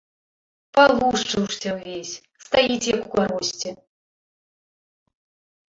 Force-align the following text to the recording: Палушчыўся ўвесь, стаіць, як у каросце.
Палушчыўся 0.77 1.69
ўвесь, 1.77 2.15
стаіць, 2.47 2.89
як 2.95 2.99
у 3.07 3.11
каросце. 3.17 3.69